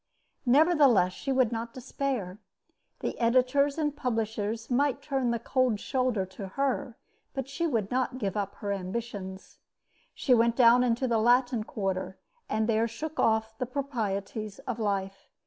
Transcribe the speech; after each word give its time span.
Nevertheless, 0.47 1.13
she 1.13 1.31
would 1.31 1.51
not 1.51 1.75
despair. 1.75 2.39
The 3.01 3.19
editors 3.19 3.77
and 3.77 3.95
publishers 3.95 4.67
might 4.71 4.99
turn 4.99 5.29
the 5.29 5.37
cold 5.37 5.79
shoulder 5.79 6.25
to 6.25 6.47
her, 6.57 6.97
but 7.35 7.47
she 7.47 7.67
would 7.67 7.91
not 7.91 8.17
give 8.17 8.35
up 8.35 8.55
her 8.55 8.71
ambitions. 8.71 9.59
She 10.15 10.33
went 10.33 10.55
down 10.55 10.83
into 10.83 11.07
the 11.07 11.19
Latin 11.19 11.63
Quarter, 11.63 12.17
and 12.49 12.67
there 12.67 12.87
shook 12.87 13.19
off 13.19 13.55
the 13.59 13.67
proprieties 13.67 14.57
of 14.65 14.79
life. 14.79 15.29